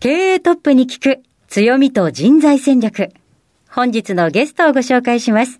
[0.00, 3.10] 経営トップに聞く強みと人材戦略。
[3.68, 5.58] 本日のゲストをご紹介します。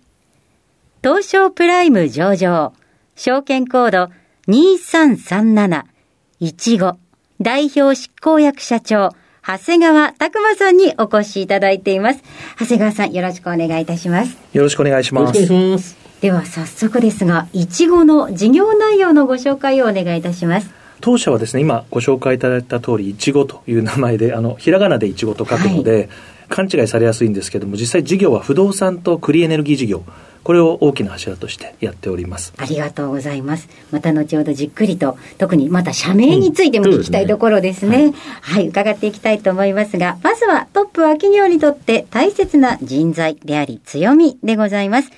[1.03, 2.71] 東証プライム上場、
[3.17, 4.07] 証券コード
[4.47, 6.95] 2337-15
[7.41, 9.09] 代表執行役社長、
[9.45, 12.23] 長谷川拓馬さんにお越しいただいています。
[12.57, 14.37] 長谷川さん、よろしくお願いいたします。
[14.53, 15.35] よろしくお願いします。
[15.35, 20.78] よろしくお願いしますでは早速ですが、いちごの事業内容のご紹介をお願いいたします。
[21.01, 26.09] 当社はですね、今ご紹介いただいた通り、いちごという名前で、あの、ひらがなでいちごと書くので、
[26.49, 30.03] 勘違いされやすいんですけども、実際事業は不動産とクリエネルギー事業、
[30.43, 32.53] これを大きな柱としてやっております。
[32.57, 33.69] ありがとうございます。
[33.91, 38.13] また後ほどじっくりと、特にまた社名についてもうん聞きたいところですね。
[38.41, 45.11] はい、伺っていきたいと思いますが、まずはトップは企業にとって大切な人材であり強みでございます。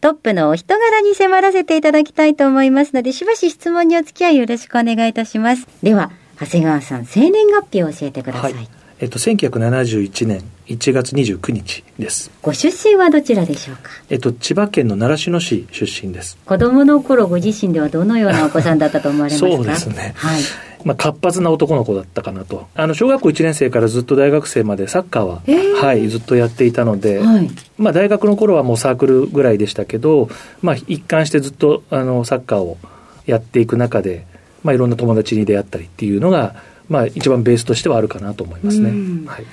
[0.00, 5.66] トップのお人柄に迫らせていただきたいと思いますので、しばし質問にお付き合いよろしくお願いいたします。
[5.82, 8.52] では、長谷川さん、生年月日を教えてください。
[8.54, 8.68] はい。
[9.00, 12.30] えっと、1971年1月29日です。
[12.42, 13.90] ご出身はどちらでしょうか？
[14.10, 16.36] えっと、千葉県の習志野市出身です。
[16.44, 19.50] 子供の頃ご自身ではどのようなお子さんだったと思われますか？
[19.56, 20.42] そうですねはい。
[20.84, 22.68] まあ、活発な男の子だったかなと。
[22.74, 27.50] あの、小学校1年生からずっと大学生までサッカーは、えーはい、ずっとやっていたので、はい。
[27.76, 30.28] まあ、大学の頃はもうサークルぐらいでしたけど、
[30.62, 32.78] まあ、一貫してずっとあのサッカーを
[33.26, 34.26] やっていく中で、
[34.62, 36.54] まあ、いろんな友達に出会ったりっていうのが、
[36.88, 38.90] まあ、一番ベースとしてはあるかなと思いますね。
[38.90, 39.44] うんはい、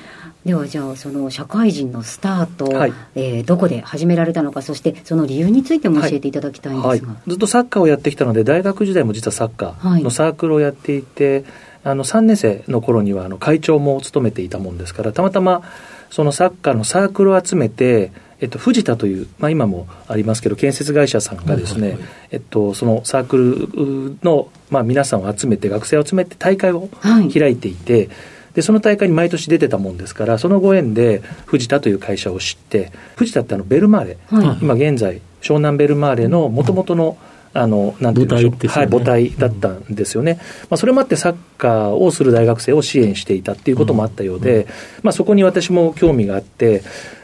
[0.45, 2.93] ではじゃあその社会人のスタート、はい。
[3.15, 6.99] えーどこで始められたのかそしてその理由についても教えていただきたいんではい。
[6.99, 11.45] すが、ずっとサッカーをやってきたので、大学時代も実はサッカーのサークルをやっていて、
[11.83, 15.63] あの3年生の頃にはあの会長も務めていたもんですから、たまたま
[16.11, 22.09] そのサッカーのサークルを集めて、えっと、藤田という、まあ、今もありますけど、建設会社さんがですね、はいはいはい。
[22.31, 27.31] えっと、そのサークルの、まあ、皆さんを集めて、学生を集めて大会をはい。
[27.31, 28.09] 開いていて、
[28.55, 34.57] で、その大会に毎年出てたもんですから、そのご縁で藤田という会社を知って、藤田ってあのベルマーレ、はい。
[34.61, 37.17] 今現在、湘南ベルマーレの元々の、
[37.53, 38.57] あの、なんていうんでしょうね。
[38.67, 40.39] はい、母体だったんですよね。
[40.69, 44.67] まあ、それもあってサッカーをする大学生を支援していたっていうこともあったようで、
[45.03, 46.83] まあ、そこに私も興味があって、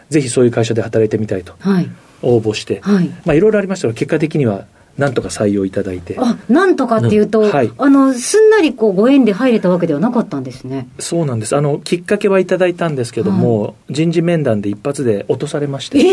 [0.10, 1.90] ぜひそういう会社で働いてみたいとはい。
[2.22, 3.08] 応募して、はい。
[3.26, 4.66] まあ、いろいろありましたが、結果的には、
[5.02, 7.72] なんとか採用いただいて、あなんとかっていうと、うんはい。
[7.76, 10.88] あのすんなりこうご縁で入れたわけではなかったんですね。
[11.00, 11.56] そうなんです。
[11.56, 15.98] あの、きっかけはいただいたんですけども、人事面談で一発で落とされまして。
[15.98, 16.08] えー、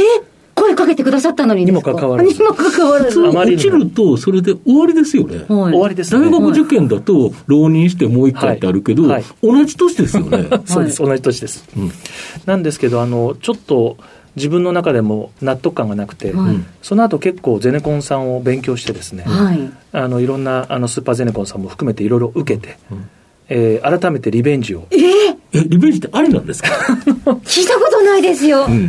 [0.54, 1.91] 声かけてくださったのにですか？
[1.91, 2.32] にもかかわらず。
[2.32, 3.21] にもかかわらず。
[3.28, 5.47] あまりにも落ちるとそれで終わりですよね、はい。
[5.47, 6.26] 終わりですね。
[6.26, 9.12] 大学受験だと浪人してもう一回ってあるけど、はい。
[9.12, 9.25] はい。
[9.43, 10.49] 同じ年ですよね。
[10.65, 11.69] そうです、同じ年です。
[11.76, 11.93] うん。
[12.47, 13.99] なんですけど、あの、ちょっと
[14.38, 16.56] 自分の中でも納得感がなくて、はい。
[16.82, 19.71] その後結構ゼネコンさんを勉強してですね、はい。
[19.93, 23.10] あの、いろんなあのスーパーゼネコンさんも含めていろいろ受けて、うん。
[23.50, 24.87] えー改めてリベンジを。
[24.91, 25.00] えー、
[25.53, 26.69] えリベンジってありなんですか？
[27.44, 28.88] 聞いたことないですよ、うん。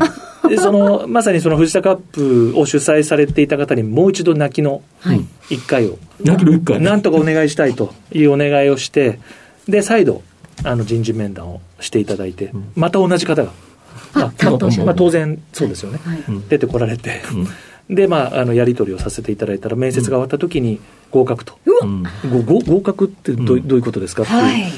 [0.49, 5.25] でその、まさにその藤田カップを主催されていた方にもう一度泣きのはい。
[5.49, 6.81] 一回を、泣きの一回？
[6.81, 9.19] なんとかお願いしたいというお願いをして、
[9.67, 10.21] で、再度、
[10.63, 13.51] あの人事面談をしていただいて、また同じ方が、
[14.13, 14.31] ま
[14.91, 15.41] あ、当然。
[15.53, 15.99] そうですよね、
[16.49, 17.21] 出てこられて、
[17.89, 20.79] で、まあ、あのやり取りをさせていただいたら、面接が終わった時に
[21.11, 21.57] 合格と。
[21.81, 22.03] うん。
[22.29, 23.67] ごご合格ってどう,、うん。
[23.67, 24.31] どういうことですかって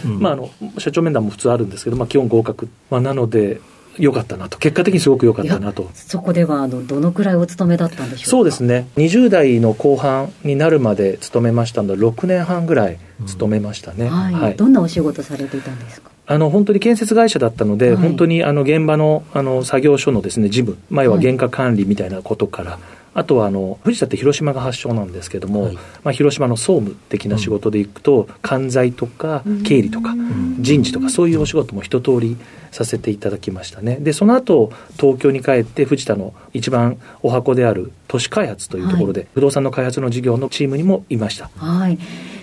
[0.07, 3.59] いう、まあ、あの社長面談も普通あるんですけど、まあ、基本合格、まあ、なので、
[3.97, 5.89] 良かったなと、結果的にすごく良かったなと。
[5.93, 8.29] そこではあのどのくらいお勤めだったんでしょうか？
[8.29, 12.97] そうですね、20代の後半になるまで勤めましたので、6年半ぐらい
[13.27, 14.07] 勤めましたね。
[14.09, 14.55] はい、はい。
[14.55, 16.10] どんなお仕事されていたんですか？
[16.27, 17.97] あの本当に建設会社だったので、はい。
[17.97, 22.79] 本当にあの現場のあの作業所のですね事務、まあ、要は原価管理みたいなことから、
[23.13, 30.15] あとはあの藤田って広島が発祥なんですけども、はい、まあ、広島の総務的な仕事でいくと、関西とか経理とか
[30.59, 32.37] 人事とかそういうお仕事も一通り
[32.71, 33.97] させていただきましたね。
[33.99, 41.49] でその後東京に帰って藤田の一番お箱である都市開発というところで、はい、不動産の開発の事業のチームにもいました。
[41.57, 41.97] はい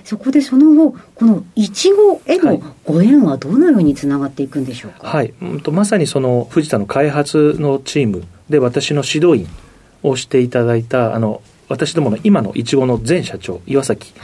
[0.08, 5.06] そこでその後、このいちごへのご縁はどのようにつながっていくんでしょうか？
[5.06, 9.48] はい、うんとまさにその藤田の開発のチームで私の指導員
[10.02, 14.14] をしていただいたあの私どもの今のいちごの前社長岩崎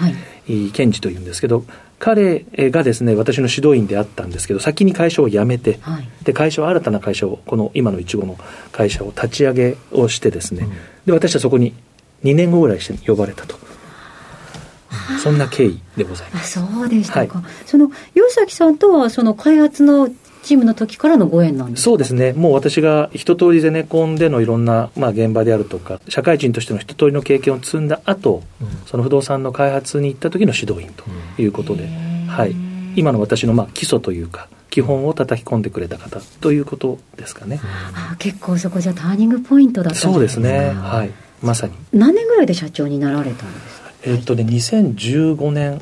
[0.73, 1.67] 健二というんですけど
[1.99, 8.39] 彼がですね私の指導員であったんですけど先に会社を辞めて、はい、で会社は新たな会社をこの今のいちごの
[8.73, 10.73] 会社を立ち上げをしてですね、うん、
[11.05, 11.75] で私はそこに
[12.23, 13.63] 2年後ぐらいして呼ばれたと。
[15.23, 16.61] そんな経緯でございます。
[16.61, 17.38] そうでしたか。
[17.38, 20.08] はい、その岩崎さんとはその開発の
[20.43, 31.05] チームの時からのご縁なんですそうですね、もう私が一通りゼネコンでのいろんな、まあ、現場であるとか、社会人としての一通りの経験を積んだ後、うん、その不動産の開発に行った時の指導員と
[31.41, 32.55] いうことで、うん、はい、
[32.94, 37.58] 今の私のまあ基礎というか、基本を叩き込んでくれた方ということですかね。
[37.94, 41.11] あ結構そこじゃターニングポイントだったそうですね、はい、
[41.41, 41.73] まさに。
[41.94, 43.74] 何年ぐらいで社長になられたんですか？
[44.06, 45.81] えっとね、2015年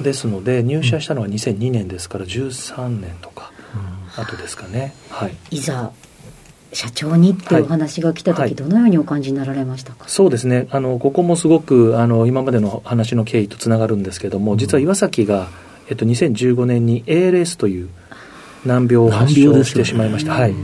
[0.00, 3.52] ですので、入社したのは2002年ですから13年とか
[4.16, 4.94] 後ですかね。
[5.10, 5.90] はい、いざ
[6.72, 10.08] 社長にっていうお話が来た時、はい、どのようにお感じになられましたか？
[10.08, 10.68] そうですね。
[10.70, 15.48] あのここもすごくあの今までの話の経緯とつながるんですけども、実は岩崎が、
[15.88, 17.88] えっと、2015年に ALS という
[18.64, 20.32] 難病を発症してしまいました。
[20.32, 20.54] はい。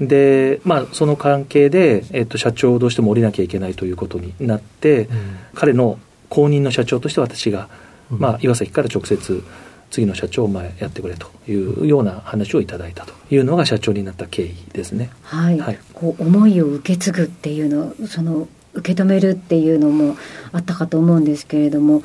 [0.00, 5.08] でまあ、その関係で、えっと、社長をどうしても降りなきゃいけないということになって、うん、
[5.54, 7.68] 彼の後任の社長として私が、
[8.10, 9.44] まあ、岩崎から直接
[9.90, 15.10] 次の社長を前やってくれというような話をいただいたというのが社長になった経緯ですね。
[15.22, 15.58] はい。
[15.58, 20.16] はい、こう思いを受け継ぐっていうのその受け止めるっていうのも
[20.50, 22.02] あったかと思うんですけれども、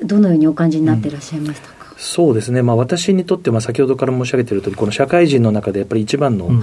[0.00, 1.74] どのようにお感じになっていらっしゃいましたか？
[1.92, 6.60] うん、そうですね、まあ、私にとって、まあ、先ほどから申し上げているとおり、この社会人の中でやっぱり一番の、うん、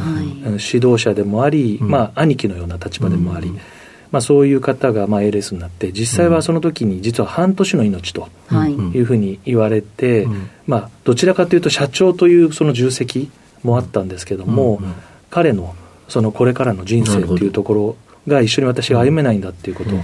[0.61, 3.49] 指導者でもあり、うん、まあ、兄貴のような立場でもあり、
[4.11, 8.29] まあ、そういう方がまあ ALS になって実際はその時に実は半年の命と
[8.95, 9.01] い。
[9.01, 13.29] うふうに言われて、うん、まあ、どちらかというと社長というその重責
[13.63, 14.93] もあったんですけども、うんうん、
[15.29, 15.75] 彼の
[16.07, 17.95] そのこれからの人生というところ
[18.27, 19.95] が一緒に私が歩めないんだっていうこと。
[19.95, 19.99] を、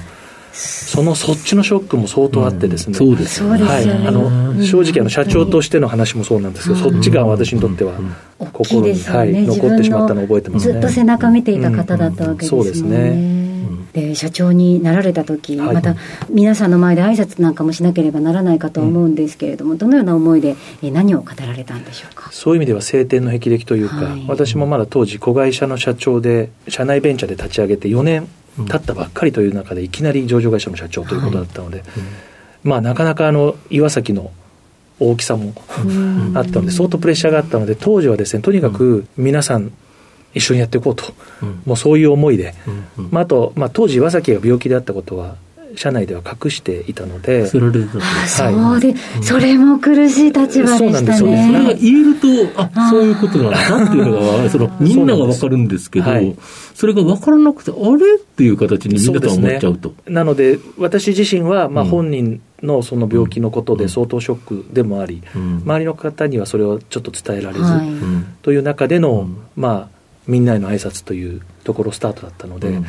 [0.53, 7.93] そのそっちのショックも相当あってですね、そうですはい、あの正直あの社長としての話もそうなんですけど、そっちが私にとっては
[8.37, 10.73] 心に、はい、残ってしまったのを覚えてますね。
[10.73, 13.41] ずっと背中見ていた方だったわけですね、そうですね
[13.93, 15.95] で社長になられた時、はい、また
[16.29, 22.31] 皆さんの前で挨拶なんかもしなければならないかと思うんですけれども、うん、どのような思いで何を語られたんでしょうか？
[22.31, 31.87] そういう意味では晴天の霹靂というか、はい、私もまだ当時子会社の社長で社内ベンチャーで立ち上げて4年経ったばっかりという中でいきなり上場会社の社長ということだったので、はい
[32.65, 34.31] うん、まあなかなかあの岩崎の
[34.99, 35.53] 大きさも
[36.35, 39.71] あったので相当プレッシャーがあったので当時はですねとにかく皆さん
[40.33, 41.05] 一緒にやっていこうと、
[41.41, 42.53] うん、もうそういう思いで、
[42.97, 45.35] うんうん、まあ、あと、まあ、当時岩崎が病気であったことは
[45.75, 51.17] 社内では隠していたので、それで、はい、そうで、それも苦しい立場でしたね。
[51.17, 51.31] それ
[51.63, 56.35] が言えると、あそういうことなんだっていうのが、 そのみんながわかるんですけど、はい、
[56.75, 58.15] それがわからなくて、あれ？
[58.15, 59.89] っていう形にみんなと思っちゃうと。
[59.89, 67.89] ね、なので、私自身は、まあ、本人のその病気のことで相当ショックでもあり、うん、周りの方にはそれをちょっと伝えられず、はい、
[68.41, 70.00] という中での、まあ、
[70.31, 72.85] みんなへの挨拶というところスタートだったので、うん、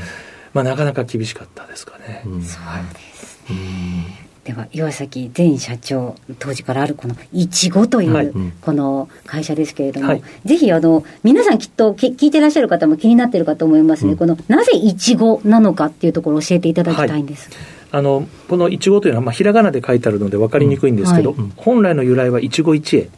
[0.54, 2.22] まあ、なかなか厳しかったですかね。
[2.24, 2.62] うん、そう
[2.94, 17.50] ですね、では岩崎前社長当時からあるこのいちごというこの会社ですけれども、はい、ぜひあの皆さんきっと聞いてらっしゃる方も気になっているかと思いますね、うん、このなぜいちごなのかっていうところを教えていただきたいんです。
[17.50, 17.58] はい
[17.94, 23.10] あのこのいちごというのは、まあ、ひらがなで書いてあるので分かりにくいんですけど、うんはい、本来の由来は一期一会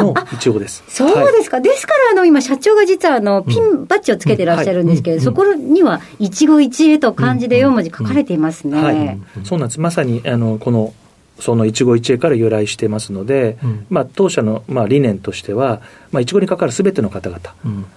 [0.00, 0.84] のいちごです。
[0.86, 5.18] そうですか、はい、ですからあの今、社長が実はあのピンバッジをつけてらっしゃるんですけど、うん。
[5.18, 8.80] はい、そこには一期一会と漢字で4文字書かれていますね。
[8.80, 9.80] はい、そうなんです。
[9.80, 10.94] まさにあのこの
[11.40, 15.82] その一期一会から由来してますので、うん、まあ、当社のまあ理念としては、
[16.12, 17.40] まあ、いちごにかかるすべての方々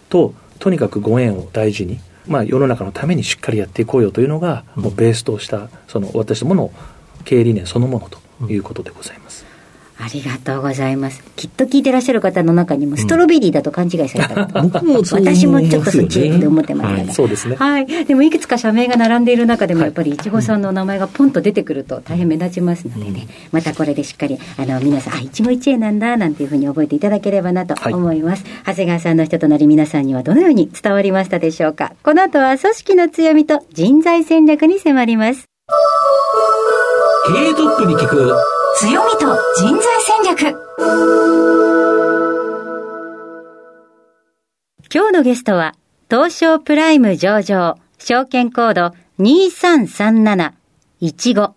[0.09, 1.99] と、とにかくご縁を大事に。
[2.27, 6.71] まあ、世の中のためにしっかりやっていこうよというのが、もうベースとしたその私どもの
[7.23, 8.19] 経営理念そのものと
[8.51, 9.44] いうことでございます。
[9.97, 11.23] ありがとうございます。
[11.35, 17.55] きっと聞いてらっしゃる方の中にも、ストロベリーだと勘違いされた方、うん、僕も私もちょっとそっちで思ってました、ね、はい、そうですね。
[17.55, 18.05] はい。
[18.05, 28.43] でも、いくつか社名が並んでいる中でも、やっぱり、いちごさんの名前がポンと出てくると、大変目立ちますのでね、またこれでしっかり、あの、皆さん、あ、いちご一会なんだ、なんていうふうに覚えていただければなと思います。
[28.63, 31.93] はい、長谷川さんの人となり、皆さんにはどのように伝わりましたでしょうか。
[32.03, 35.45] この後は、組織の強みと人材戦略に迫ります。
[37.27, 39.19] 経営トップに聞く強みと
[39.57, 40.41] 人材戦略。
[44.93, 45.75] 今日のゲストは
[46.09, 51.53] 東証プライム上場証券コード2337-15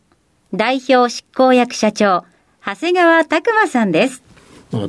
[0.55, 2.25] 代表執行役社長
[2.65, 4.23] 長谷川拓馬さんです。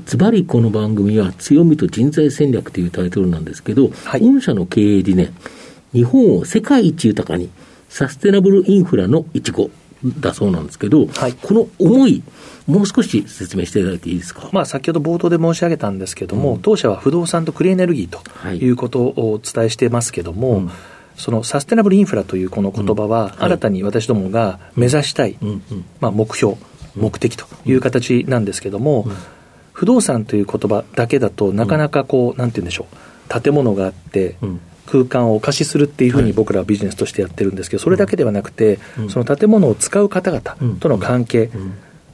[0.05, 5.33] ズバリこの番組は強みと人材戦略というタイトルなんですけど、はい、御社の経営理念、
[5.93, 7.50] 日本を世界一豊かに、
[7.89, 9.71] サステナブルインフラのいちご
[10.06, 12.24] だそうなんですけど、はい、この思い、
[12.68, 18.70] もう少し説明していただいていいですか、まあ、先ほど冒頭で申し上げたんですけれども、うん、当社は不動産とクリーンエネルギーとい。
[18.70, 20.72] うことをお伝えしていますけれども、はいうん。
[21.18, 25.38] そのサステナブルインフラというこの言葉は、新たに私どもが目指したい、
[26.00, 26.56] まあ、目標、
[26.96, 29.06] 目的という形なんですけれども、
[29.74, 32.88] 不動産という言葉だけだとなかなかこう、なんて言うんでしょ
[33.29, 34.36] う、建物があって、
[34.89, 38.79] 空間をお貸しするっていうふうに僕らはビジネスとしてやってるんですけど、それだけではなくて、
[39.10, 41.50] その建物を使う方々との関係、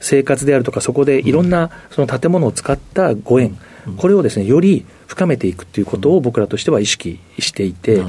[0.00, 3.56] 生活であるとか、そこでいろんなその建物を使ったご縁、
[3.96, 8.02] これをですね、より深めていくということを僕らとしては意識していて、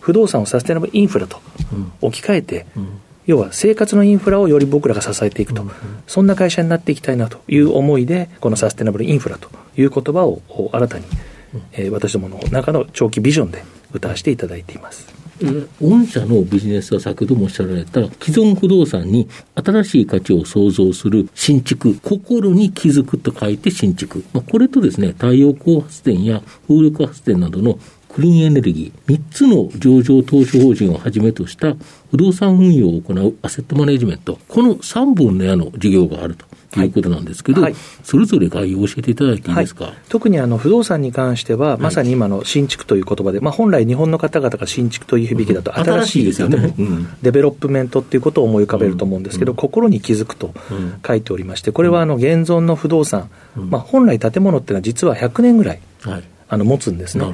[0.00, 1.40] 不動産をサステナブルインフラと
[2.02, 2.66] 置き換えて、
[3.26, 5.64] 要は生活のインフラをより僕らが支えていくと、
[6.06, 9.48] そんな会社になっていきたいなという思いで、このサステナブルインフラと
[9.78, 11.04] いう言葉を新たに、
[11.72, 15.20] えー、私どもの中の長期ビジョンで歌わせていただいています。
[15.80, 24.22] 御社のビジネスは先ほどもおっしゃられた既存不動産に新しい価値を創造する新築、心に気づくと書いて新築。
[24.34, 27.78] ま、これとですね、太陽光発電や風力発電などの
[28.10, 31.74] クリーンエネルギー、3つの上場投資法人をはじめとした
[32.10, 36.44] 不動産運用を行うアセットマネジメント、この3本の矢の事業があると。
[36.70, 37.74] ということなんですけど、はい、
[38.04, 50.54] それぞれ概要を教えていただいていいですか、はい、特にあの不動産に関しては、まさに今の心築という言葉で、まあ、本来、日本の方々が新築という響きだと、新しいですよね、うん、デベロップメントっていうことを思い浮かべると思うんですけど、うん、心に築くと
[51.06, 55.80] 書いておりまして、これはあの現存の不動産、まあ、本来、建物っていうのは実は100年ぐらい。
[56.02, 56.24] はい。
[56.52, 57.24] あの持つんですね。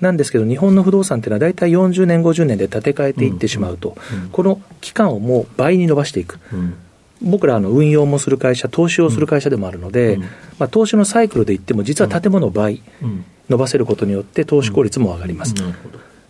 [0.00, 4.22] なんですけど、日本の不動産っていうのは大体40年、50年で建て替えていってしまうと、うん。
[4.22, 6.38] うん、この期間をもう倍に伸ばしていく。
[6.52, 6.74] うん
[7.22, 10.28] 僕らの運用もする会社、投資をする会社でもあるので、うん、ま
[10.66, 12.82] あ、投資のサイクルで言っても、実は建物を倍
[13.48, 15.54] 伸ばせることによって、投資効率も上がります。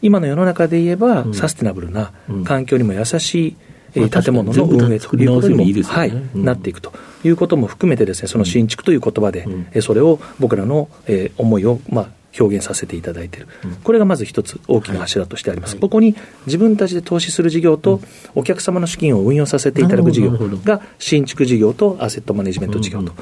[0.03, 2.13] 今の世の中で言えば、サステナブルな
[2.45, 3.57] 環境にも優しい、
[3.95, 6.93] えー、建物の運営ということにも、ね、はい、なっていくと
[7.25, 9.45] いうことも含めてですね、その新築という言葉で、
[9.75, 16.15] うん、それを僕らの、えー、思いを、まあ、表現させていただいている、うん、これがまず一つ大きな柱としてあります、はい、ここに
[16.47, 18.01] 自分たちで投資する事業と、
[18.35, 20.31] お客様の資金を運用させていただく事業
[20.65, 23.13] が新築事業とアセットマネジメント事業と、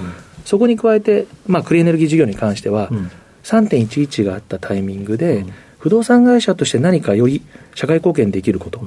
[0.44, 3.10] そこに加えて、まあ、クリーンエネルギー事業に関しては、うん、
[3.44, 5.44] 3.11があったタイミングで、
[5.78, 7.42] 不動産会社として何かより
[7.74, 8.80] 社会貢献できること、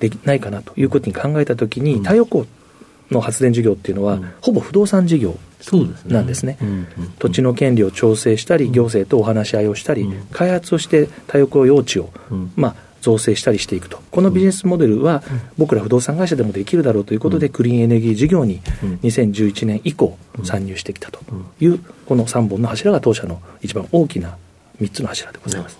[0.00, 2.46] できないかなということに考えたときに、太陽光
[3.10, 5.36] の発電事業っていうのは、ほぼ不動産事業
[6.06, 6.58] なんですね、
[7.18, 12.10] 土地の権利を調整したり、行政とお話し合いをしたり、開発をして太陽光用地を、
[12.56, 15.22] まあ、造成したりしていくと、このビジネスモデルは、
[15.58, 18.62] 僕ら不動産会社でもできるだろうということで、クリーンエネルギー事業に
[19.02, 21.20] 2011年以降、参入してきたと
[21.60, 24.36] いう、この3本の柱が当社の一番大きな
[24.80, 25.78] 3つの柱でございます。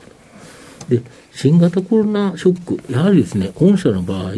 [0.88, 1.00] で
[1.35, 4.33] 新型コロナショック、やはりですね、御社の場合、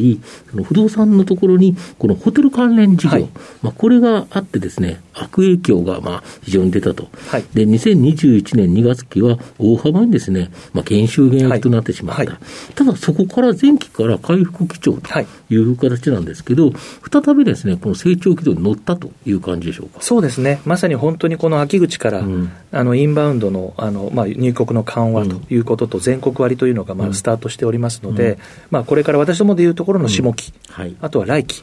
[0.51, 3.29] その不動産のところに、このホテル関連事業、はい、
[3.63, 7.09] まあ、これがあってですね、悪影響がまあ非常に出たと。
[7.29, 12.23] はい、で、2021年2月期は大幅にですね、まあ、減収減益となってしまった。
[12.23, 15.11] はいはい、ただ、そこから前期から回復基調と
[15.51, 16.73] いう形なんですけど、
[17.13, 20.01] 再びですね、この成長軌道に乗ったという感じでしょうか。
[20.01, 20.61] そうですね。
[20.65, 28.39] まさに本当にこの秋口から、うん、あの、インバウンドの、あの、まあ、入国の緩和ということと、全国割というのがまあスタートしておりますので、うん、
[28.71, 31.63] まあ、これから私どもでいうところの下期、はい、あとは来期、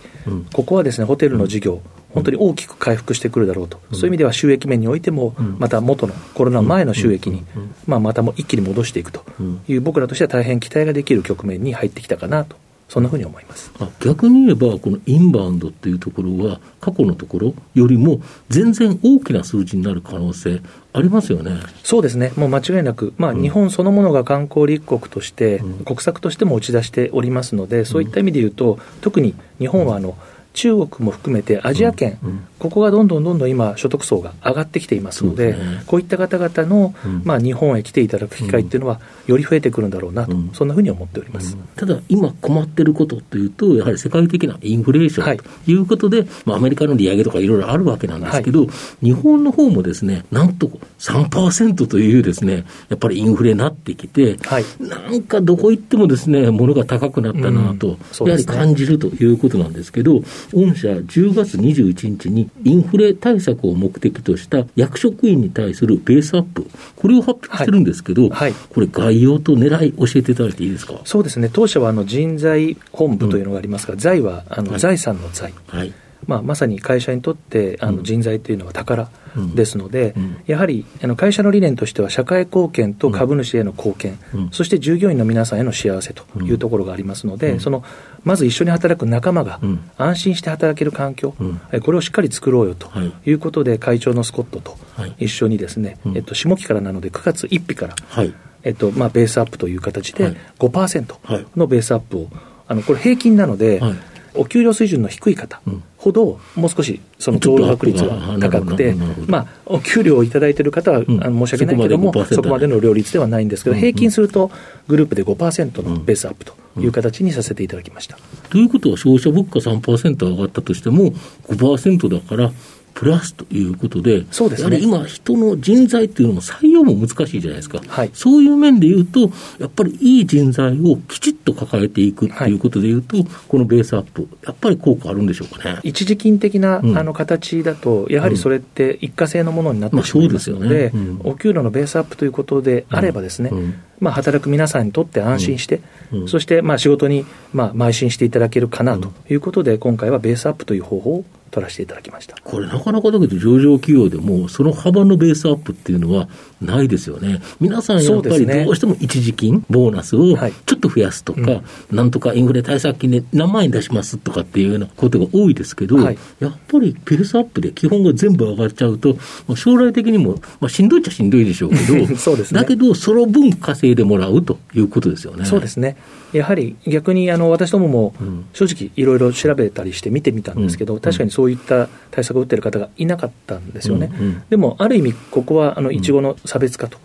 [0.53, 1.81] ここはですね、ホテルの事業、
[2.13, 7.43] 本当に大きく回復してくるだろうと、そういう意味では収益面においても、また元のコロナ前の収益に、
[7.87, 9.25] まあ、またも一気に戻していくと
[9.67, 12.55] いう、僕らとしては大変期待ができる局面に入ってきたかなと。
[12.89, 13.71] そんなふうに思います。
[13.99, 20.61] 逆に言えば、このインバウンドっていうところは、過去のところよりも全然大きな数字になる可能性、
[20.93, 21.59] ありますよね。
[21.83, 30.15] そうですね、もう間違いなく、まあ、日本そのものが観光立国として、うん、国策としても打ち出しておりますので、そういった意味で言うと、特に日本はあの、
[30.53, 32.19] 中国も含めてアジア圏、
[32.63, 48.65] ここがどんどんどんどん今、所得層が上がってきていますので、でね、こういった方々の、うん、まあ、日本へ来ていただく機会っていうのは、より増えてくるんだろうなと、うん、そんなふうに思っております、ただ、今困ってることというと、やはり世界的なインフレーションということで、はい、まあ、アメリカの利上げとかいろいろあるわけなんですけど、は
[49.01, 60.21] い、日本の方もですね、なんと3%というですね、やっぱりインフレになってきて、はい、なんかどこ行ってもですね、物が高くなったなと、やはり感じるということなんですけど、
[60.53, 68.31] 御社10月21日にインフレ対策を目的とした役職員に対するベースアップ、これを発表してるんですけど、はい。
[68.31, 71.01] はい、これ概要と狙い教えていただいていいですか？
[71.05, 75.53] そうですね、当社はあの人材本部というのがありますが、うん、財はあの財産の財。
[75.67, 75.93] はい
[76.27, 79.09] まあ、まさに会社にとってあの人材というのは宝
[79.55, 80.23] ですので、うん。
[80.23, 87.83] うん、やはりあの会社の理念としては、社会貢献と株主への貢献、うん、そして従業員の皆さんへの幸せというところがありますので、その
[88.23, 89.59] まず一緒に働く仲間が
[89.97, 91.35] 安心して働ける環境、
[91.83, 92.89] これをしっかり作ろうよと
[93.25, 93.33] い。
[93.33, 94.77] うことで、会長のスコットと
[95.17, 98.33] 一緒にですね、えっと、下期からなので、9月1日から、はい。
[98.63, 102.27] えっとまあ、ベースアップという形で5%のベースアップを、
[102.67, 103.93] あのこれ平均なので、はい。
[104.35, 105.61] お給料水準の低い方
[106.03, 108.93] ほど、もう少しその増額率が高くて、
[109.27, 114.51] まあ、お給料をいただいている方は、あの申し訳ないけども、そこまでの両率ではないんですけど、平均すると、
[114.87, 118.17] グループで5%のベースアップという形にさせていただきました。
[118.49, 121.11] ということは、消費者物価3%上がったとしても、
[121.47, 122.51] 5%だから、
[122.93, 135.79] プラスということで、そうですね、今、人の人材っていうのも採用も難しいじゃないですか、はい、そういう面でいうと、やっぱりいい人材をきちっと抱えていくということでいうと、はい、このベースアップ、やっぱり効果あるんでしょうかね。
[135.83, 140.91] 一時金的な、うん、あの形だと、やはりそれって一過性のものになってしまいますので、まあね。
[140.93, 145.81] うん、お給料のベースアップということであればですね、うんまあ、働く皆さんにとって安心して、
[146.11, 146.21] うん。
[146.21, 152.35] うん、そしてまあ仕事にまあ邁進していただけるかなということで、今回はベースアップという方法を取らせていただきました。
[152.43, 156.27] これ、なかなかだけど、上場企業でも、その幅のベースアップっていうのは
[156.59, 157.41] ないですよね。
[157.59, 160.35] 皆さんやっぱりどうしても一時金、ボーナスを
[160.65, 169.15] ちょっと増やすとか、はいうん、なんとかインフレ対策金で何万円出しますとかっていうようなことが多いですけど、はい、やっぱりベースアップで基本が全部上がっちゃうと、
[169.55, 171.75] 将来的にも、まあ、しんどいっちゃしんどいでしょうけ
[172.07, 175.45] ど、 そうですね、だけど、その分稼いでもらうということですよね。
[175.45, 175.97] そうですね。
[176.31, 178.15] やはり逆にあの私どもも
[178.53, 184.11] 正直いろいろ調べたりして見てみたんですけど、確かにそういった対策を打ってる方がいなかったんですよね。
[184.49, 186.97] でもある意味ここはあのいちごの差別化と。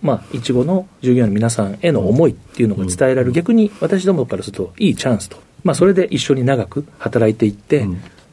[0.00, 7.84] まあ、いちごの従業員の皆さんへの思いっていうのが伝えられる、逆に私どもからするといいチャンスと、まあ、それで一緒に長く働いていって、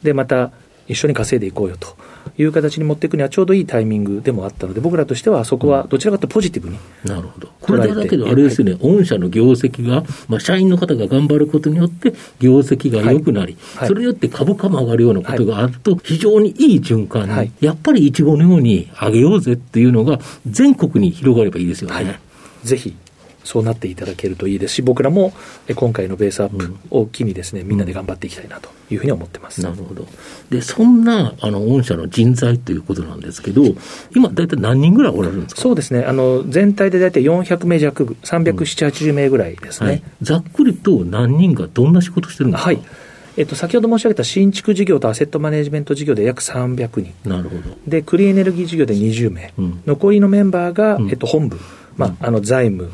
[0.04, 0.52] でまた
[0.88, 1.95] 一緒に稼いでいこうよと
[2.38, 7.50] いう形に持っていくにはちょうどいいタイミングでもあったので、僕らとしてはそこはどちらかとポジティブに、なるほど。
[7.62, 21.95] これだけど、あれですね、御社の業績が、まあ、社員の方が頑張ることによって、業績が良くなり、はい、それによって株価も上がるようなことがあると、非常にいい循環に、はい、やっぱりいちごのように上げようぜっていうのが、全国に広がればいいですよね。
[21.95, 22.19] はい、
[22.63, 22.95] ぜひ
[23.45, 25.31] そうなっていただけるといいですし、僕らも
[25.73, 29.62] 今回のベースアップを機にですね、みんなで頑張っていきたいなというふうに思ってます。
[29.62, 30.05] なるほど。
[30.49, 33.63] で、そんな、あの、御社の人材ということなんですけど、
[34.15, 35.62] 今、大体何人ぐらいおられるんですか？
[35.62, 36.03] そうですね。
[36.03, 40.03] あの、全体で大体400名弱、370、80名ぐらいですね、はい。
[40.21, 42.67] ざっくりと何人がどんな仕事してるんですか？
[42.67, 42.79] はい。
[43.38, 47.13] えっと、先ほど申し上げた新築事業とアセットマネジメント事業で約300人。
[47.29, 47.75] なるほど。
[47.86, 49.53] で、クリーンエネルギー事業で20名。
[49.58, 51.60] うん、残りのメンバーが、えっと、本部。
[51.97, 52.89] まあ、あの財務、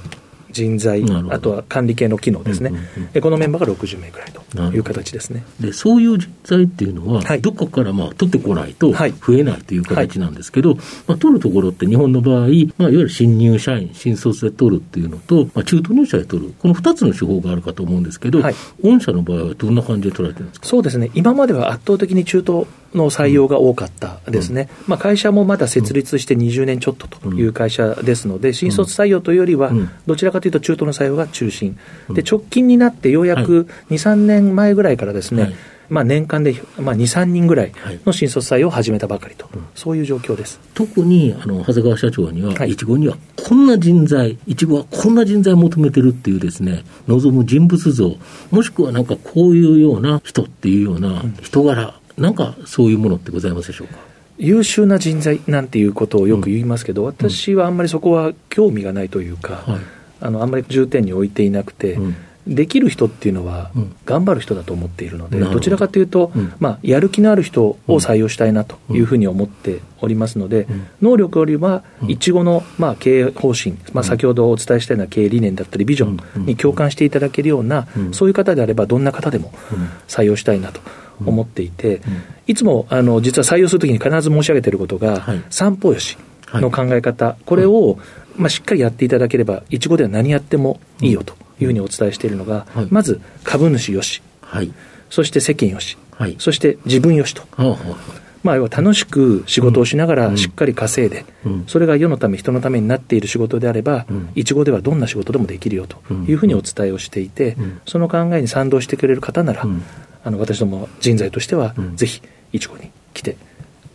[0.51, 5.43] 人材、あとは管理系の機能ですね、うんうんうん、このメンバーが60名ぐらいという形ですね。
[5.59, 9.05] でそういう人材っていうのは、はい、どこからまあ取ってこないと増
[9.37, 20.67] えないという形なんですけど、はい、まあ、取るところって日本の場合、まあ、いわゆる新入社員、新卒で取るっていうのと、まあ、中途入社で取る、この2つの手法があるかと思うんですけど、はい、御社の場合はどんな感じで取られてるんですか？
[20.67, 29.71] そうですね、今までは圧倒的に中途の採用が多かったですね、うん、まあ、会社もまだ設立して20年ちょっとという会社ですので、新卒採用というよりは、
[30.05, 31.77] どちらかというと中途の採用が中心、
[32.09, 35.55] で直近になってようやく2、3年前ぐらいからですね、はい。
[35.91, 37.73] まあ、年間で、まあ、2、3人ぐらい
[38.05, 40.57] の新卒採用を始めたばかりと、はい、そういう状況です。
[40.73, 42.77] 特にあの長谷川社長には、い。
[42.77, 48.15] ちごにはこんな人材、いちごはこんな人材を求めてるっていうですね、望む人物像、
[48.51, 53.95] もしくはなんかこういうような人っていうような人柄、うん、なんかそういうものってございますでしょうか？
[54.37, 59.79] 優秀な人材なんていうことをよく言いますけど、うん、私はあんまりそこは興味がないというか、はい、
[60.21, 62.15] あのあんまり重点に置いていなくて、うん。
[62.47, 63.69] できる人っていうのは、
[64.03, 65.59] 頑張る人だと思っているので、ど。
[65.59, 70.65] ちらかというと、まあ、やる気のある人を採用したいなというふうに思っておりますので、
[71.03, 76.07] 能力よりは、いちごの、まあ、経営方針、まあ、先ほどお伝えしたような経営理念だったり、ビジョ
[76.39, 79.53] ンに共感していただけるような、そういう方であれば、どんな方でも
[80.07, 80.81] 採用したいなと
[81.25, 82.01] 思っていて、
[82.47, 86.17] いつもあの実は採用するときに必ず申し上げていることが、はい、三方よし
[86.53, 87.97] の考え方、これを、
[88.35, 91.65] まあ、しっかりやっていただければ、いちごでは何やってもいいよとい。
[91.65, 94.21] うふうにお伝えしているのが、まず株主よし、
[95.09, 95.97] そして世間よし、
[96.39, 97.43] そして自分よしと。
[98.43, 101.25] まあ、要は楽しく仕事をしながらしっかり稼いで、
[101.67, 107.55] それが世のため、人のためになっている仕事であれば、いちごではどんな仕事でもできるよというふうにお伝えをしていて、
[107.85, 109.67] その考えに賛同してくれる方なら、
[110.23, 112.21] あの私ども人材としては、ぜひ
[112.53, 113.37] いちごに来て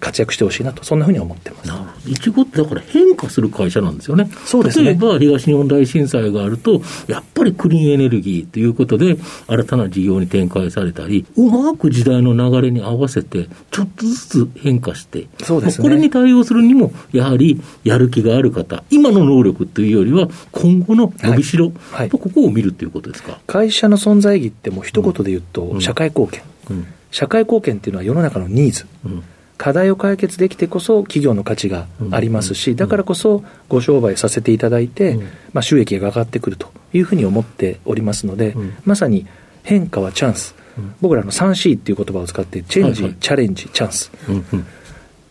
[0.01, 2.11] 活躍してほしいなと、そんなふうに思ってます。
[2.11, 4.31] いちごってだから変化する会社なんですよね。
[4.45, 4.91] そうですね。
[4.91, 23.41] 例えば東日本大震災があると、やっぱりクリーンエネルギーということで、新たな事業に展開されたり、うまく時代の流れに合わせて、ちょっとずつ変化して、そうですね、これに対応するにも、やはりやる気がある方、今の能力というよりは、今後の伸びしろ、はい、ここを見るということですか？
[23.47, 26.43] 会社の存在意義ってもう一言で言うと、社会貢献。
[26.71, 29.23] うん社会貢献っていうのは世の中のニーズ、うん、
[29.59, 35.19] 課題を解決できてこそ企業の価値がありますし、だからこそご商売させていただいて、
[35.53, 39.27] まあ、収益が上がってくるというふうに思っておりますので、まさに
[39.63, 40.55] 変化はチャンス、
[41.01, 44.11] 僕らの 3C っていう言葉を使って、チェンジ、はいはい、チャレンジ、チャンス。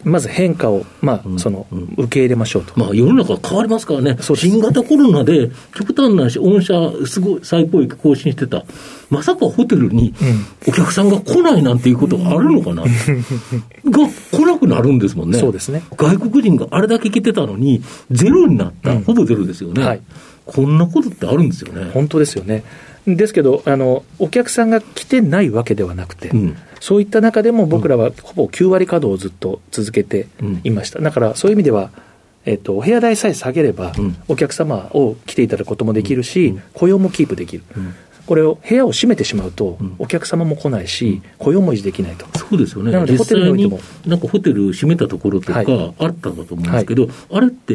[0.06, 2.80] まず変化を、まあ、その、受け入れましょうと。
[2.80, 4.18] まあ、世の中変わりますからね。
[4.22, 6.74] 新型コロナで、極端な話、御社、
[7.08, 8.64] すごい最高益更新してた。
[9.10, 10.14] まさかホテルに
[10.68, 12.90] お客さんが来ないなんていうことがあるのかな、 が
[14.32, 15.40] 来なくなるんですもんね。
[15.40, 15.84] そうですね。
[15.98, 18.92] 外国人があれだけ来てたのに、ゼロになった。
[18.92, 19.84] うん、ほぼゼロですよね。
[19.84, 20.02] はい。
[20.46, 21.90] こんなことってあるんですよね。
[21.94, 22.64] 本当ですよね。
[23.08, 30.28] ですけどあの、お客さんが来てないわけではなくて、うん、そういった中でも僕らはほぼ9割稼働をずっと続けて
[30.64, 31.00] いました。
[31.00, 31.90] だからそういう意味では、
[32.46, 33.92] えっと、お部屋代さえ下げれば、
[34.28, 37.64] お客様を来ていただくこともできるし、雇用もキープできる。
[38.28, 42.28] これを部屋を閉めてしまうと、お客様も来ないし、雇用も維持できないと。
[42.38, 42.92] そうですよね。
[42.92, 43.80] なので、ホテルにおいても。
[44.06, 47.74] なんかホテル閉めたところとか、あったんだと思うんですけど、はい、あれって、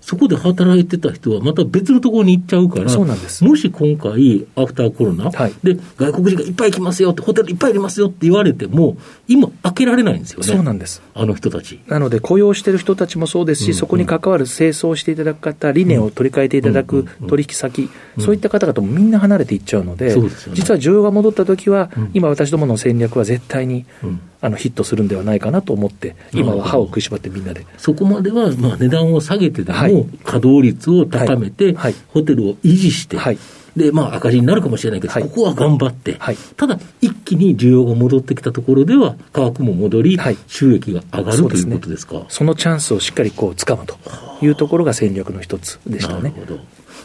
[0.00, 3.44] そこで働いてた人はまた別のところに行っちゃうから、そうなんです。
[3.44, 8.96] もし今回、アフターコロナ、はい、で外国人がいっぱい来ますよって、ホテルいっぱいいりますよって言われても、
[9.28, 11.02] 今、開けられないんですよね、そうなんです。
[11.14, 11.80] あの人たち。
[11.86, 27.66] なので、雇用してる人たちもそうですし、うんうん、そこに関わる清掃していただく方、理念を取り替えていただく取引先、そういった方々もみんな離れていっちゃうので、でね、実は需要が戻ったときは、うん、今、私どもの戦略は絶対に、うんあのヒットするんではないかなと思って、今は歯を食いしばってみんなで。
[27.76, 31.74] そこまでは、まあ、値段を下げてでも、稼働率を高めて、
[32.08, 33.38] ホテルを維持して、はい。
[33.76, 42.24] で、まあ、赤字になるかもしれないけど、はい、ここは頑張って、はい、ただ、一気に需要が戻ってきたところでは、価格も戻り、はい、収益が上がるということですか？
[42.28, 43.96] そのチャンスをしっかりこう掴むと
[44.44, 46.22] いうところが戦略の一つでしたね。
[46.22, 46.58] なるほど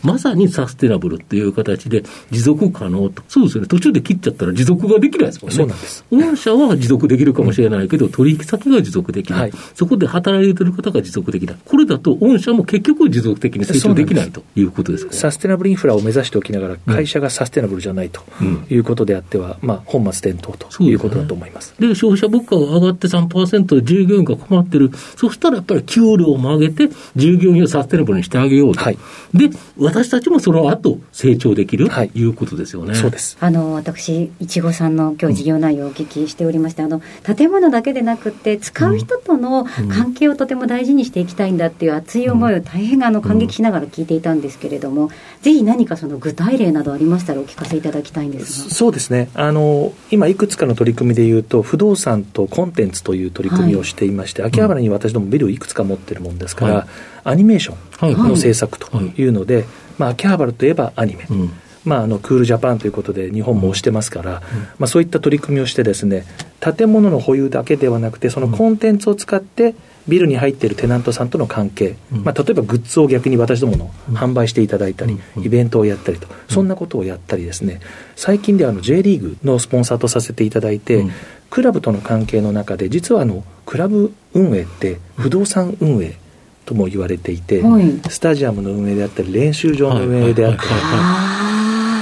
[0.05, 3.23] まさにサステナブルっていう形で持続可能と。
[3.27, 3.67] そうですよね。
[3.67, 5.55] 途中で切っちゃったら持続ができないですもんね。
[5.55, 6.05] そうなんです。
[6.11, 11.57] 御社は持続できるかもしれないけど、うん、取引先が持続できない、はい、そこで働いてる方が持続できない。
[11.65, 18.21] これだと御社も結局持続的に成長できないということですかサステナブルインフラを目指しておきながら、会社がサステナブルじゃないと
[18.69, 21.73] いうことであっては、うん、まあ、本末転倒ということだと思います。
[21.79, 24.91] で、ね、消費者物価が上がって3%で従業員が困ってる。
[25.15, 28.81] そしたらやっぱり給料も上げて、従業員をサステナブルにしてあげようと。
[28.81, 28.97] はい、
[29.33, 32.95] で、私たちもその後成長できる、はい、いうことですよね。
[32.95, 33.37] そうです。
[33.39, 45.09] あの私、いちごさんの今日事業内容をお聞きしておりまして、うん、あの建物だけでなくて、使う人との関係をとても大事にしていきたいんだっていう熱い思いを大変あの感激しながら聞いていたんですけれども、うん、
[45.41, 49.29] ぜひ何かその具体例などありましたらお聞かせいただきたいんですそうですね。
[49.33, 56.87] あの、今、いくつかの取り組みでいうと、不動産とコンテンツという取り組みをしていまして、はい、秋葉原に私どもビルをいくつか持ってるもんですから、はい、
[57.25, 59.65] アニメーションの制作というので、はい
[59.97, 61.25] まあ、秋葉原といえばアニメ。
[61.29, 61.51] うん。
[61.85, 64.39] まあ、あのクールジャパンということで日本も推してますから、うん、
[64.79, 66.25] まあ、そういった取り組みをしてですね
[66.59, 69.75] 建物の保有だけではなくてそのコンテンツを使って
[70.07, 77.79] ビルに入っているテナントさんとの関係、うん、まあ、例えばグッズを逆に私どもの販売していただいたり、イベントをやったりと、そんなことをやったりですね。
[78.15, 81.07] 最近ではあの J リーグのスポンサーとさせていただいて、
[81.49, 86.19] クラブとの関係の中で実はあのクラブ運営って不動産運営
[86.65, 90.69] とも言われていて、はい、スタジアムの運営であったり練習場の運営であったり、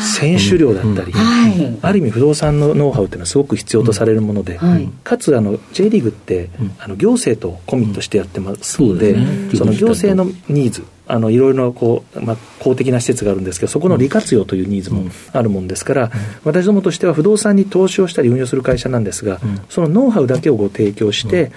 [0.03, 1.79] 選手料だったり、うん。
[1.81, 4.69] ある意味不動産のノウハウっていうのはすごく必要とされるもので、うん。
[4.69, 6.49] はい、かつあの J リーグって、
[6.79, 9.15] あの行政とコミットしてやってますので,、
[9.55, 16.11] その行政のニーズあのいろいろこう、まあ、公的な施設があるんですけど、そこの利活用というニーズもあるもんですから、
[16.43, 21.51] 私どもとしては不動産に投資をしたり運用する会社なんですが、そのノウハウだけをご提供して、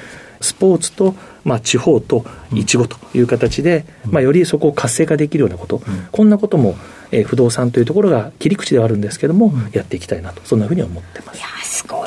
[0.47, 5.83] スポーツと、まあ、地方といちごという形で、まあ、よりそこを活性化できるようなこと、
[6.13, 6.77] こんなことも
[7.11, 11.39] えー、不動産というところが切り口ではあるんですけども、うん、やっていきたいなと、そんなふうに思ってます。
[11.39, 11.47] いや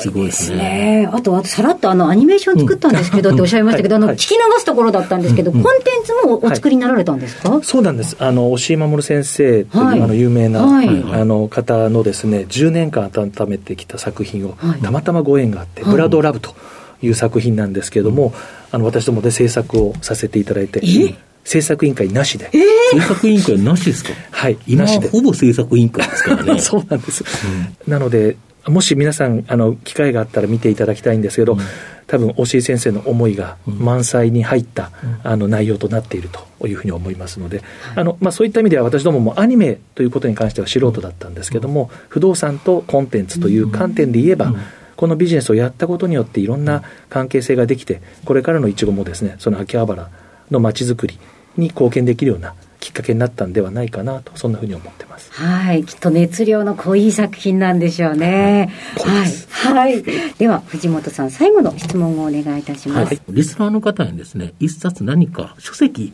[0.00, 1.08] すごいですね。
[1.12, 8.16] あと、あとさらっとあのアニメーション作ったんですけど、っておっしゃいましたけど、 あの、聞き流すところだったんですけど、コンテンツもお作りになられたんですか、そうなんです。
[8.18, 16.54] あの、押井守先生という、あの、有名な、あの、方のですね、10年間温めてきた作品を、たまたまご縁があって、ブラッドラブと
[17.02, 18.32] いう作品なんですけれども、
[18.70, 20.80] あの、私どもで制作をさせていただいて、
[21.44, 22.50] 制作委員会なしで。
[22.52, 24.10] えー、制作委員会なしですか？
[24.30, 25.08] はい、なしで。
[25.08, 26.58] ほぼ制作委員会ですからね。
[26.62, 27.24] そうなんです。
[27.86, 28.36] うん、なので、
[28.66, 31.60] もし皆さん、あの、機会があったら見ていただきたいんですけど、うん、
[32.06, 37.62] 多分、押井先生の思いが満載に入った、うん、あの、内容となっているというふうに思いますので、
[37.96, 44.54] あの、まあ、そういった意味では私どももアニメということに関しては素人だったんですけども、不動産とコンテンツという観点で言えば、
[45.00, 50.10] このビジネスをやったことによっていろんな関係性ができて、これからのいちごもですね、その秋葉原
[50.50, 51.18] の街づくり
[51.56, 55.32] に貢献できるようなきっかけになったんではないかなと、そんなふうに思ってます。
[55.32, 55.84] はい。
[55.84, 58.74] きっと熱量の濃い作品なんでしょうね。
[58.98, 59.74] はい。
[59.74, 60.04] はい。
[60.36, 63.08] では、藤本さん、最後の質問をお願いいたします。
[63.08, 66.12] はい、リスナーの方にですね、一冊何か書籍、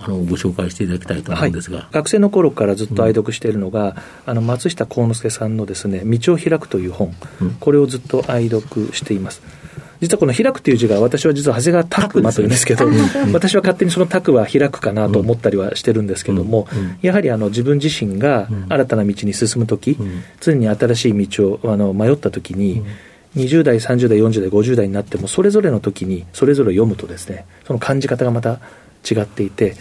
[0.00, 3.94] あのご紹介していただきたいと思うんですが、はい、学生の頃からずっと愛読しているのが、うん、
[4.26, 9.42] あの松下幸之助さんのですね「道を開く」という本、うん、これをずっと愛読しています。
[10.00, 12.86] 実はこの開くという字が私は実は長谷川拓磨というんですけど、
[13.34, 16.68] 私は勝手にその拓は開くかなと思ったりはしてるんですけども、
[17.02, 19.96] やはりあの自分自身が新たな道に進むとき、
[20.40, 22.84] 常に新しい道をあの迷ったときに、
[23.36, 28.60] 20代、30代、40代、50代になっても、それぞれの時に、それぞれ読むとですね、その感じ方がまた
[29.14, 29.76] 違っていて、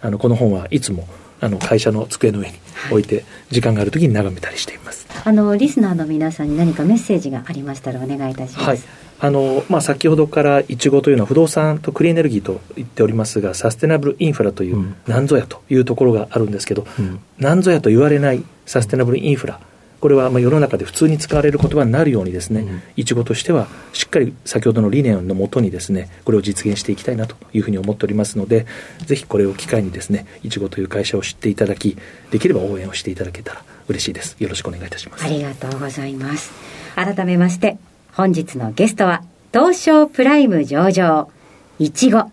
[0.00, 1.06] あのこの本はいつも
[1.40, 2.54] あの会社の机の上に
[2.90, 5.06] 置いて、時間があるときに眺めたりしています。
[5.24, 8.68] あのリスナーの皆さんに何かメッセージがありましたらお願いいたします。
[8.68, 8.80] はい
[9.22, 19.60] あのまあ、先ほどからいちごというのは不動産とクリーンエネルギーと言っておりますがサステナブルインフラという、なんぞやというところがあるんですけど、うん、なんぞやと言われないサステナブルインフラ
[20.02, 28.66] これはまあ世の中で普通に使われる言葉になるようにですね、いちごとしてはしっかり先ほどの理念のもとにですね、これを実現していきたいなというふうに思っておりますので、
[29.06, 31.96] ぜひこれを機会にですね、いちごという会社を知っていただき、
[32.32, 34.34] できれば応援をしていただけたら嬉しいです。
[34.40, 35.24] よろしくお願いいたします。
[35.24, 36.50] ありがとうございます。
[36.96, 37.78] 改めまして、
[38.12, 41.30] 本日のゲストは、東証プライム上場、
[41.78, 42.24] いちご、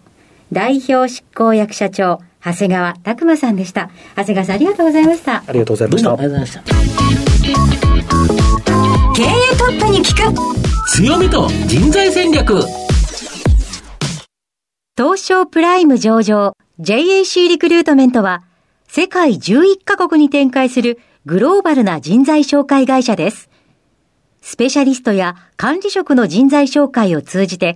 [0.51, 3.89] 代表執行役社長、長谷川拓馬さんでした。
[4.15, 5.43] 長谷川さんありがとうございました。
[5.45, 6.13] ありがとうございました。
[6.13, 6.63] ありがとうございました。
[9.15, 10.33] 経営トップに聞く
[10.87, 12.63] 強みと人材戦略
[14.95, 18.43] 東証プライム上場 JAC リクルートメントは
[18.87, 23.49] 世界11カ国に展開するグローバルな人材紹介会社です。
[24.41, 27.75] スペシャリストや管理職の人材紹介を通じて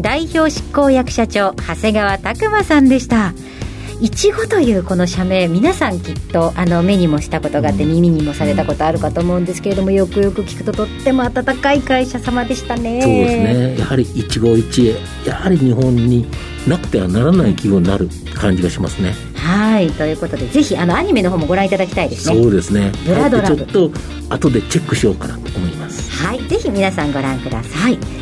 [0.00, 3.34] 代表執行役社長長谷川拓馬さんでした。
[4.00, 13.00] いちごというこの社名皆さんきっとあの目にもしたことがあって耳にもされたことあるかと思うんですけれどもよくよく聞くととっても温かい会社様でしたね。
[13.00, 13.78] そうですね。
[13.78, 16.26] やはり一期一会やはり日本に
[16.66, 19.14] なくてはならない企業になる感じがしますね。
[19.36, 22.42] はいということでぜひあのアニメの方もご覧いただきたいですね。
[22.42, 22.90] そうですね。
[23.06, 23.92] ブラドラブちょっと
[24.30, 26.10] 後でチェックしようかなと思います。
[26.10, 28.21] はいぜひ皆さんご覧ください